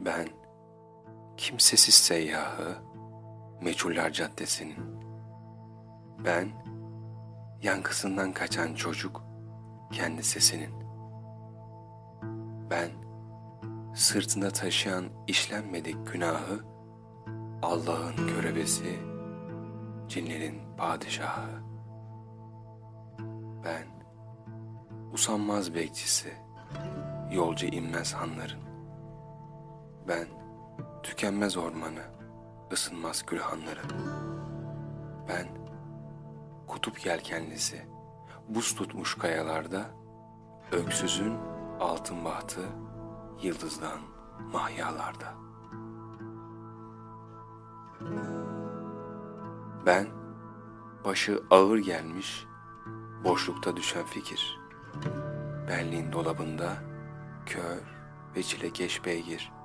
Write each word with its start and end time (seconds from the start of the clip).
Ben 0.00 0.28
kimsesiz 1.36 1.94
seyyahı 1.94 2.78
Meçhuller 3.60 4.12
Caddesi'nin. 4.12 5.00
Ben 6.24 6.48
yankısından 7.62 8.32
kaçan 8.32 8.74
çocuk 8.74 9.22
kendi 9.92 10.22
sesinin. 10.22 10.74
Ben 12.70 12.90
sırtında 13.94 14.50
taşıyan 14.50 15.04
işlenmedik 15.26 16.12
günahı 16.12 16.60
Allah'ın 17.62 18.16
körebesi, 18.16 18.98
cinlerin 20.08 20.76
padişahı. 20.76 21.62
Ben 23.64 23.86
usanmaz 25.12 25.74
bekçisi, 25.74 26.32
yolcu 27.32 27.66
inmez 27.66 28.14
hanların. 28.14 28.65
Ben 30.08 30.26
tükenmez 31.02 31.56
ormanı, 31.56 32.02
ısınmaz 32.72 33.26
gülhanları. 33.26 33.80
Ben 35.28 35.46
kutup 36.66 37.06
yelkenlisi, 37.06 37.86
buz 38.48 38.74
tutmuş 38.74 39.14
kayalarda, 39.14 39.90
öksüzün 40.72 41.34
altın 41.80 42.24
bahtı, 42.24 42.60
yıldızdan 43.42 44.00
mahyalarda. 44.52 45.34
Ben 49.86 50.06
başı 51.04 51.42
ağır 51.50 51.78
gelmiş, 51.78 52.46
boşlukta 53.24 53.76
düşen 53.76 54.04
fikir. 54.06 54.58
Benliğin 55.68 56.12
dolabında 56.12 56.72
kör 57.46 57.78
ve 58.36 58.42
çilekeş 58.42 59.04
beygir. 59.04 59.55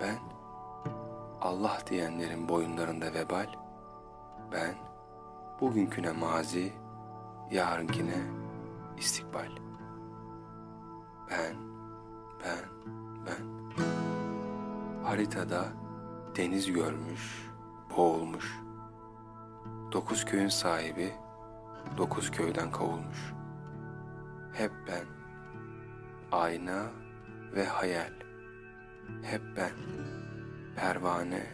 Ben 0.00 0.18
Allah 1.40 1.78
diyenlerin 1.90 2.48
boyunlarında 2.48 3.14
vebal, 3.14 3.46
ben 4.52 4.74
bugünküne 5.60 6.12
mazi, 6.12 6.72
yarınkine 7.50 8.22
istikbal. 8.96 9.50
Ben, 11.30 11.56
ben, 12.44 12.64
ben. 13.26 13.46
Haritada 15.04 15.64
deniz 16.36 16.72
görmüş, 16.72 17.50
boğulmuş. 17.96 18.60
Dokuz 19.92 20.24
köyün 20.24 20.48
sahibi, 20.48 21.12
dokuz 21.96 22.30
köyden 22.30 22.70
kovulmuş. 22.70 23.34
Hep 24.52 24.72
ben, 24.88 25.04
ayna 26.32 26.82
ve 27.54 27.66
hayal. 27.66 28.25
Hep 29.22 29.42
ben 29.56 29.72
pervane 30.76 31.46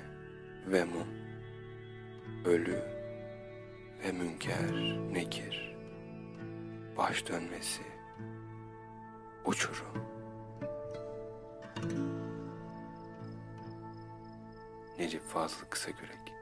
ve 0.66 0.84
mum, 0.84 1.08
ölü 2.44 2.82
ve 4.04 4.12
münker, 4.12 4.72
nekir, 5.12 5.76
baş 6.96 7.28
dönmesi, 7.28 7.82
uçurum. 9.44 10.06
Necip 14.98 15.22
Fazıl 15.22 15.66
Kısagürek 15.70 16.41